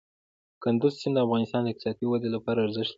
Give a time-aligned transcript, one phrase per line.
[0.63, 2.89] کندز سیند د افغانستان د اقتصادي ودې لپاره ارزښت لري.